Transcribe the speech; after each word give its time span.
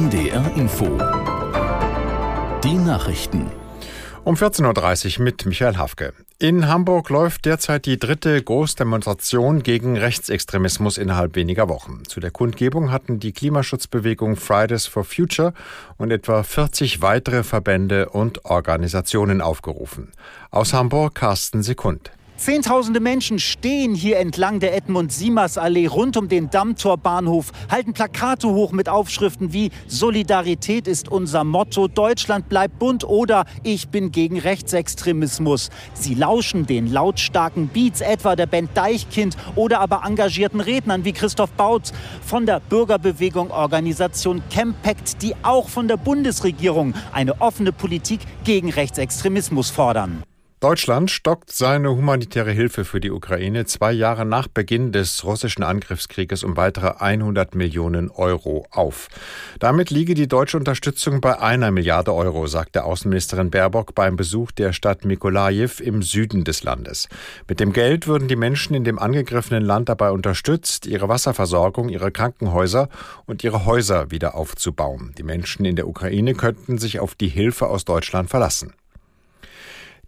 NDR 0.00 0.50
Info. 0.56 0.86
Die 2.64 2.72
Nachrichten. 2.72 3.50
Um 4.24 4.34
14.30 4.34 5.18
Uhr 5.18 5.24
mit 5.24 5.44
Michael 5.44 5.76
Hafke. 5.76 6.14
In 6.38 6.68
Hamburg 6.68 7.10
läuft 7.10 7.44
derzeit 7.44 7.84
die 7.84 7.98
dritte 7.98 8.42
Großdemonstration 8.42 9.62
gegen 9.62 9.98
Rechtsextremismus 9.98 10.96
innerhalb 10.96 11.36
weniger 11.36 11.68
Wochen. 11.68 12.04
Zu 12.08 12.20
der 12.20 12.30
Kundgebung 12.30 12.90
hatten 12.90 13.20
die 13.20 13.32
Klimaschutzbewegung 13.32 14.36
Fridays 14.36 14.86
for 14.86 15.04
Future 15.04 15.52
und 15.98 16.10
etwa 16.10 16.44
40 16.44 17.02
weitere 17.02 17.42
Verbände 17.42 18.08
und 18.08 18.46
Organisationen 18.46 19.42
aufgerufen. 19.42 20.12
Aus 20.50 20.72
Hamburg 20.72 21.16
Carsten 21.16 21.62
Sekund. 21.62 22.10
Zehntausende 22.40 23.00
Menschen 23.00 23.38
stehen 23.38 23.94
hier 23.94 24.18
entlang 24.18 24.60
der 24.60 24.74
Edmund-Siemers-Allee 24.74 25.88
rund 25.88 26.16
um 26.16 26.26
den 26.26 26.48
Dammtor-Bahnhof, 26.48 27.52
halten 27.70 27.92
Plakate 27.92 28.48
hoch 28.48 28.72
mit 28.72 28.88
Aufschriften 28.88 29.52
wie 29.52 29.70
Solidarität 29.86 30.88
ist 30.88 31.10
unser 31.10 31.44
Motto, 31.44 31.86
Deutschland 31.86 32.48
bleibt 32.48 32.78
bunt 32.78 33.04
oder 33.04 33.44
Ich 33.62 33.90
bin 33.90 34.10
gegen 34.10 34.38
Rechtsextremismus. 34.38 35.68
Sie 35.92 36.14
lauschen 36.14 36.64
den 36.64 36.90
lautstarken 36.90 37.68
Beats 37.68 38.00
etwa 38.00 38.36
der 38.36 38.46
Band 38.46 38.70
Deichkind 38.72 39.36
oder 39.54 39.80
aber 39.80 40.04
engagierten 40.06 40.62
Rednern 40.62 41.04
wie 41.04 41.12
Christoph 41.12 41.52
Bautz 41.52 41.92
von 42.24 42.46
der 42.46 42.60
Bürgerbewegung 42.60 43.50
Organisation 43.50 44.42
Campact, 44.48 45.20
die 45.20 45.34
auch 45.42 45.68
von 45.68 45.88
der 45.88 45.98
Bundesregierung 45.98 46.94
eine 47.12 47.38
offene 47.42 47.72
Politik 47.72 48.20
gegen 48.44 48.70
Rechtsextremismus 48.70 49.68
fordern. 49.68 50.22
Deutschland 50.60 51.10
stockt 51.10 51.50
seine 51.50 51.88
humanitäre 51.88 52.50
Hilfe 52.50 52.84
für 52.84 53.00
die 53.00 53.10
Ukraine 53.10 53.64
zwei 53.64 53.92
Jahre 53.92 54.26
nach 54.26 54.46
Beginn 54.46 54.92
des 54.92 55.24
russischen 55.24 55.62
Angriffskrieges 55.62 56.44
um 56.44 56.54
weitere 56.58 56.96
100 56.98 57.54
Millionen 57.54 58.10
Euro 58.10 58.66
auf. 58.70 59.08
Damit 59.58 59.88
liege 59.88 60.12
die 60.12 60.28
deutsche 60.28 60.58
Unterstützung 60.58 61.22
bei 61.22 61.40
einer 61.40 61.70
Milliarde 61.70 62.12
Euro, 62.12 62.46
sagte 62.46 62.84
Außenministerin 62.84 63.50
Baerbock 63.50 63.94
beim 63.94 64.16
Besuch 64.16 64.50
der 64.52 64.74
Stadt 64.74 65.06
Mikolajew 65.06 65.80
im 65.82 66.02
Süden 66.02 66.44
des 66.44 66.62
Landes. 66.62 67.08
Mit 67.48 67.58
dem 67.58 67.72
Geld 67.72 68.06
würden 68.06 68.28
die 68.28 68.36
Menschen 68.36 68.74
in 68.74 68.84
dem 68.84 68.98
angegriffenen 68.98 69.64
Land 69.64 69.88
dabei 69.88 70.10
unterstützt, 70.10 70.84
ihre 70.84 71.08
Wasserversorgung, 71.08 71.88
ihre 71.88 72.12
Krankenhäuser 72.12 72.90
und 73.24 73.42
ihre 73.44 73.64
Häuser 73.64 74.10
wieder 74.10 74.34
aufzubauen. 74.34 75.14
Die 75.16 75.22
Menschen 75.22 75.64
in 75.64 75.76
der 75.76 75.88
Ukraine 75.88 76.34
könnten 76.34 76.76
sich 76.76 77.00
auf 77.00 77.14
die 77.14 77.28
Hilfe 77.28 77.68
aus 77.68 77.86
Deutschland 77.86 78.28
verlassen. 78.28 78.74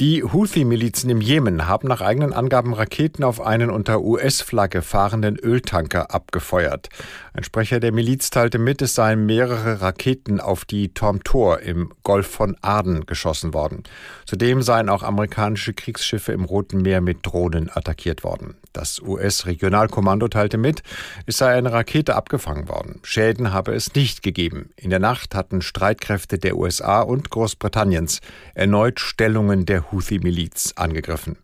Die 0.00 0.22
Houthi-Milizen 0.22 1.10
im 1.10 1.20
Jemen 1.20 1.66
haben 1.66 1.88
nach 1.88 2.00
eigenen 2.00 2.32
Angaben 2.32 2.72
Raketen 2.72 3.24
auf 3.24 3.40
einen 3.40 3.68
unter 3.68 4.00
US-Flagge 4.00 4.80
fahrenden 4.80 5.36
Öltanker 5.36 6.14
abgefeuert. 6.14 6.88
Ein 7.32 7.42
Sprecher 7.42 7.80
der 7.80 7.90
Miliz 7.90 8.30
teilte 8.30 8.60
mit, 8.60 8.80
es 8.80 8.94
seien 8.94 9.26
mehrere 9.26 9.80
Raketen 9.80 10.38
auf 10.38 10.64
die 10.64 10.94
Tom 10.94 11.24
Tor 11.24 11.62
im 11.62 11.92
Golf 12.04 12.28
von 12.28 12.56
Aden 12.62 13.06
geschossen 13.06 13.54
worden. 13.54 13.82
Zudem 14.24 14.62
seien 14.62 14.88
auch 14.88 15.02
amerikanische 15.02 15.74
Kriegsschiffe 15.74 16.30
im 16.30 16.44
Roten 16.44 16.80
Meer 16.80 17.00
mit 17.00 17.26
Drohnen 17.26 17.68
attackiert 17.68 18.22
worden. 18.22 18.54
Das 18.72 19.00
US-Regionalkommando 19.00 20.28
teilte 20.28 20.58
mit, 20.58 20.84
es 21.26 21.38
sei 21.38 21.56
eine 21.56 21.72
Rakete 21.72 22.14
abgefangen 22.14 22.68
worden. 22.68 23.00
Schäden 23.02 23.52
habe 23.52 23.74
es 23.74 23.92
nicht 23.94 24.22
gegeben. 24.22 24.70
In 24.76 24.90
der 24.90 25.00
Nacht 25.00 25.34
hatten 25.34 25.60
Streitkräfte 25.60 26.38
der 26.38 26.56
USA 26.56 27.00
und 27.00 27.30
Großbritanniens 27.30 28.20
erneut 28.54 29.00
Stellungen 29.00 29.66
Houthi-Miliz 29.90 30.72
angegriffen. 30.76 31.36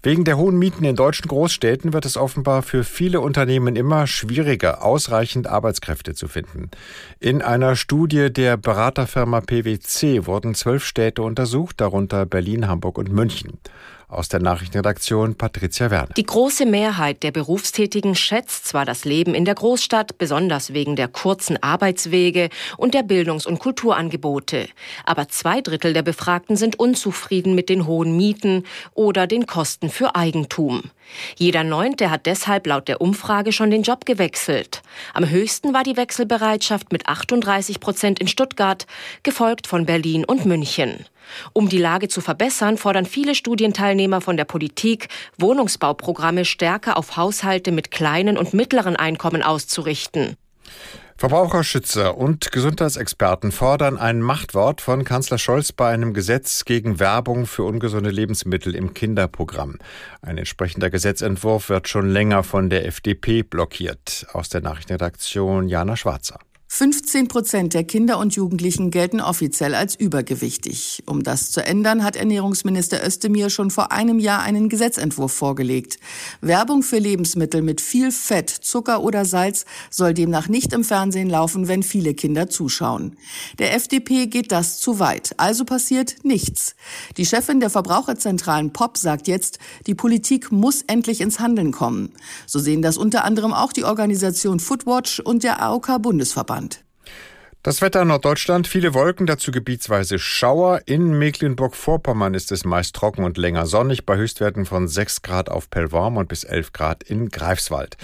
Wegen 0.00 0.24
der 0.24 0.38
hohen 0.38 0.56
Mieten 0.56 0.84
in 0.84 0.94
deutschen 0.94 1.26
Großstädten 1.26 1.92
wird 1.92 2.04
es 2.04 2.16
offenbar 2.16 2.62
für 2.62 2.84
viele 2.84 3.20
Unternehmen 3.20 3.74
immer 3.74 4.06
schwieriger, 4.06 4.84
ausreichend 4.84 5.48
Arbeitskräfte 5.48 6.14
zu 6.14 6.28
finden. 6.28 6.70
In 7.18 7.42
einer 7.42 7.74
Studie 7.74 8.32
der 8.32 8.56
Beraterfirma 8.56 9.40
PwC 9.40 10.26
wurden 10.26 10.54
zwölf 10.54 10.84
Städte 10.84 11.22
untersucht, 11.22 11.80
darunter 11.80 12.26
Berlin, 12.26 12.68
Hamburg 12.68 12.96
und 12.96 13.12
München. 13.12 13.58
Aus 14.10 14.28
der 14.30 14.40
Nachrichtenredaktion 14.40 15.34
Patricia 15.34 15.90
Werner. 15.90 16.14
Die 16.16 16.24
große 16.24 16.64
Mehrheit 16.64 17.22
der 17.22 17.30
Berufstätigen 17.30 18.14
schätzt 18.14 18.66
zwar 18.66 18.86
das 18.86 19.04
Leben 19.04 19.34
in 19.34 19.44
der 19.44 19.54
Großstadt, 19.54 20.16
besonders 20.16 20.72
wegen 20.72 20.96
der 20.96 21.08
kurzen 21.08 21.62
Arbeitswege 21.62 22.48
und 22.78 22.94
der 22.94 23.02
Bildungs- 23.02 23.44
und 23.44 23.58
Kulturangebote. 23.58 24.66
Aber 25.04 25.28
zwei 25.28 25.60
Drittel 25.60 25.92
der 25.92 26.00
Befragten 26.00 26.56
sind 26.56 26.78
unzufrieden 26.78 27.54
mit 27.54 27.68
den 27.68 27.86
hohen 27.86 28.16
Mieten 28.16 28.64
oder 28.94 29.26
den 29.26 29.44
Kosten 29.44 29.90
für 29.90 30.16
Eigentum. 30.16 30.84
Jeder 31.36 31.62
Neunte 31.62 32.10
hat 32.10 32.24
deshalb 32.24 32.66
laut 32.66 32.88
der 32.88 33.02
Umfrage 33.02 33.52
schon 33.52 33.70
den 33.70 33.82
Job 33.82 34.06
gewechselt. 34.06 34.80
Am 35.12 35.28
höchsten 35.28 35.74
war 35.74 35.82
die 35.82 35.98
Wechselbereitschaft 35.98 36.92
mit 36.92 37.06
38 37.06 37.78
Prozent 37.78 38.20
in 38.20 38.28
Stuttgart, 38.28 38.86
gefolgt 39.22 39.66
von 39.66 39.84
Berlin 39.84 40.24
und 40.24 40.46
München. 40.46 41.04
Um 41.52 41.68
die 41.68 41.78
Lage 41.78 42.08
zu 42.08 42.20
verbessern, 42.20 42.76
fordern 42.76 43.06
viele 43.06 43.34
Studienteilnehmer 43.34 44.20
von 44.20 44.36
der 44.36 44.44
Politik, 44.44 45.08
Wohnungsbauprogramme 45.38 46.44
stärker 46.44 46.96
auf 46.96 47.16
Haushalte 47.16 47.72
mit 47.72 47.90
kleinen 47.90 48.38
und 48.38 48.54
mittleren 48.54 48.96
Einkommen 48.96 49.42
auszurichten. 49.42 50.36
Verbraucherschützer 51.20 52.16
und 52.16 52.52
Gesundheitsexperten 52.52 53.50
fordern 53.50 53.98
ein 53.98 54.22
Machtwort 54.22 54.80
von 54.80 55.02
Kanzler 55.02 55.38
Scholz 55.38 55.72
bei 55.72 55.88
einem 55.88 56.14
Gesetz 56.14 56.64
gegen 56.64 57.00
Werbung 57.00 57.46
für 57.46 57.64
ungesunde 57.64 58.10
Lebensmittel 58.10 58.76
im 58.76 58.94
Kinderprogramm. 58.94 59.78
Ein 60.22 60.38
entsprechender 60.38 60.90
Gesetzentwurf 60.90 61.70
wird 61.70 61.88
schon 61.88 62.08
länger 62.08 62.44
von 62.44 62.70
der 62.70 62.86
FDP 62.86 63.42
blockiert. 63.42 64.28
Aus 64.32 64.48
der 64.48 64.60
Nachrichtenredaktion 64.60 65.66
Jana 65.68 65.96
Schwarzer. 65.96 66.38
15 66.70 67.28
Prozent 67.28 67.72
der 67.72 67.82
Kinder 67.82 68.18
und 68.18 68.36
Jugendlichen 68.36 68.90
gelten 68.90 69.20
offiziell 69.20 69.74
als 69.74 69.96
übergewichtig. 69.96 71.02
Um 71.06 71.22
das 71.24 71.50
zu 71.50 71.64
ändern, 71.64 72.04
hat 72.04 72.14
Ernährungsminister 72.14 73.04
Özdemir 73.04 73.48
schon 73.48 73.70
vor 73.70 73.90
einem 73.90 74.18
Jahr 74.18 74.42
einen 74.42 74.68
Gesetzentwurf 74.68 75.32
vorgelegt. 75.32 75.98
Werbung 76.42 76.82
für 76.82 76.98
Lebensmittel 76.98 77.62
mit 77.62 77.80
viel 77.80 78.12
Fett, 78.12 78.50
Zucker 78.50 79.02
oder 79.02 79.24
Salz 79.24 79.64
soll 79.90 80.12
demnach 80.12 80.48
nicht 80.48 80.74
im 80.74 80.84
Fernsehen 80.84 81.30
laufen, 81.30 81.68
wenn 81.68 81.82
viele 81.82 82.12
Kinder 82.12 82.50
zuschauen. 82.50 83.16
Der 83.58 83.74
FDP 83.74 84.26
geht 84.26 84.52
das 84.52 84.78
zu 84.78 85.00
weit. 85.00 85.34
Also 85.38 85.64
passiert 85.64 86.16
nichts. 86.22 86.76
Die 87.16 87.26
Chefin 87.26 87.60
der 87.60 87.70
Verbraucherzentralen 87.70 88.74
POP 88.74 88.98
sagt 88.98 89.26
jetzt, 89.26 89.58
die 89.86 89.94
Politik 89.94 90.52
muss 90.52 90.82
endlich 90.82 91.22
ins 91.22 91.40
Handeln 91.40 91.72
kommen. 91.72 92.12
So 92.46 92.58
sehen 92.58 92.82
das 92.82 92.98
unter 92.98 93.24
anderem 93.24 93.54
auch 93.54 93.72
die 93.72 93.84
Organisation 93.84 94.60
Foodwatch 94.60 95.18
und 95.18 95.42
der 95.42 95.62
AOK 95.62 96.00
Bundesverband. 96.02 96.57
Das 97.64 97.82
Wetter 97.82 98.02
in 98.02 98.08
Norddeutschland, 98.08 98.68
viele 98.68 98.94
Wolken, 98.94 99.26
dazu 99.26 99.50
gebietsweise 99.50 100.20
Schauer. 100.20 100.82
In 100.86 101.18
Mecklenburg-Vorpommern 101.18 102.34
ist 102.34 102.52
es 102.52 102.64
meist 102.64 102.94
trocken 102.94 103.24
und 103.24 103.36
länger 103.36 103.66
sonnig, 103.66 104.06
bei 104.06 104.16
Höchstwerten 104.16 104.64
von 104.64 104.86
6 104.86 105.22
Grad 105.22 105.50
auf 105.50 105.68
Pellworm 105.68 106.18
und 106.18 106.28
bis 106.28 106.44
11 106.44 106.72
Grad 106.72 107.02
in 107.02 107.30
Greifswald. 107.30 107.96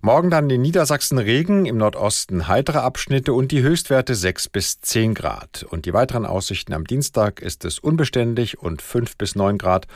Morgen 0.00 0.30
dann 0.30 0.48
in 0.48 0.62
Niedersachsen 0.62 1.18
Regen, 1.18 1.66
im 1.66 1.76
Nordosten 1.76 2.48
heitere 2.48 2.78
Abschnitte 2.78 3.34
und 3.34 3.52
die 3.52 3.60
Höchstwerte 3.60 4.14
6 4.14 4.48
bis 4.48 4.80
10 4.80 5.12
Grad. 5.12 5.66
Und 5.68 5.84
die 5.84 5.92
weiteren 5.92 6.24
Aussichten 6.24 6.72
am 6.72 6.86
Dienstag 6.86 7.42
ist 7.42 7.66
es 7.66 7.78
unbeständig 7.78 8.60
und 8.60 8.80
5 8.80 9.18
bis 9.18 9.34
9 9.34 9.58
Grad. 9.58 9.88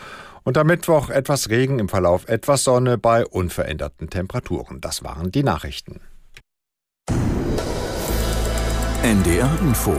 Und 0.45 0.59
am 0.59 0.67
Mittwoch 0.67 1.09
etwas 1.09 1.49
Regen, 1.49 1.79
im 1.79 1.89
Verlauf 1.89 2.29
etwas 2.29 2.65
Sonne 2.65 2.99
bei 2.99 3.25
unveränderten 3.25 4.11
Temperaturen. 4.11 4.83
Das 4.83 5.03
waren 5.03 5.33
die 5.33 5.43
Nachrichten. 5.43 6.01
NDR 9.07 9.49
Info 9.61 9.95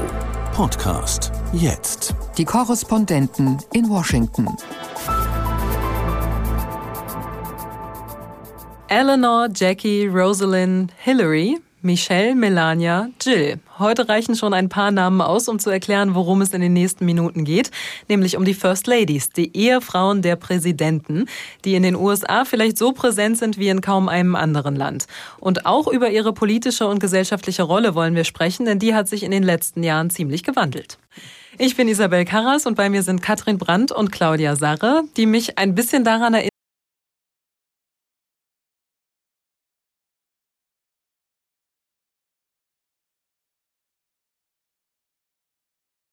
Podcast 0.54 1.32
jetzt. 1.54 2.14
Die 2.38 2.44
Korrespondenten 2.44 3.58
in 3.72 3.88
Washington. 3.88 4.50
Eleanor, 8.90 9.48
Jackie, 9.56 10.08
Rosalind, 10.08 10.92
Hillary, 10.98 11.58
Michelle, 11.88 12.36
Melania, 12.36 13.10
Jill. 13.22 13.62
Heute 13.80 14.10
reichen 14.10 14.36
schon 14.36 14.54
ein 14.54 14.68
paar 14.68 14.92
Namen 14.92 15.22
aus, 15.22 15.48
um 15.48 15.58
zu 15.58 15.70
erklären, 15.70 16.16
worum 16.16 16.42
es 16.42 16.54
in 16.54 16.60
den 16.60 16.74
nächsten 16.74 17.06
Minuten 17.06 17.46
geht, 17.46 17.72
nämlich 18.10 18.36
um 18.36 18.44
die 18.44 18.54
First 18.54 18.88
Ladies, 18.88 19.30
die 19.30 19.56
Ehefrauen 19.56 20.22
der 20.22 20.36
Präsidenten, 20.36 21.28
die 21.64 21.76
in 21.76 21.84
den 21.84 21.96
USA 21.96 22.44
vielleicht 22.44 22.78
so 22.78 22.92
präsent 22.92 23.38
sind 23.38 23.58
wie 23.58 23.70
in 23.70 23.80
kaum 23.80 24.10
einem 24.10 24.36
anderen 24.36 24.76
Land. 24.76 25.08
Und 25.40 25.66
auch 25.66 25.88
über 25.88 26.10
ihre 26.10 26.34
politische 26.34 26.88
und 26.88 27.00
gesellschaftliche 27.00 27.64
Rolle 27.64 27.96
wollen 27.96 28.16
wir 28.16 28.26
sprechen, 28.26 28.66
denn 28.66 28.80
die 28.80 28.94
hat 28.94 29.08
sich 29.08 29.24
in 29.24 29.32
den 29.32 29.44
letzten 29.44 29.82
Jahren 29.82 30.10
ziemlich 30.10 30.44
gewandelt. 30.44 30.98
Ich 31.58 31.78
bin 31.78 31.88
Isabel 31.88 32.26
Karras 32.26 32.66
und 32.66 32.76
bei 32.76 32.90
mir 32.90 33.02
sind 33.02 33.22
Katrin 33.22 33.58
Brandt 33.58 33.94
und 33.94 34.12
Claudia 34.12 34.58
Sarre, 34.58 35.04
die 35.16 35.26
mich 35.26 35.58
ein 35.58 35.74
bisschen 35.74 36.04
daran 36.04 36.34
erinnern, 36.34 36.50